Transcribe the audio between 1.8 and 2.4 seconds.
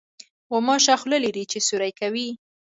کوي.